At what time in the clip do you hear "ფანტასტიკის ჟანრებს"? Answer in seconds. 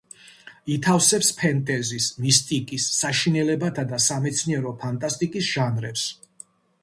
4.85-6.07